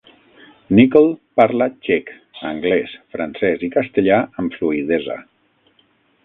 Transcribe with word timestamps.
Nykl 0.77 1.09
parla 1.41 1.67
txec, 1.87 2.09
anglès, 2.53 2.95
francès 3.17 3.67
i 3.69 3.71
castellà 3.77 4.19
amb 4.45 4.57
fluïdesa. 4.57 5.21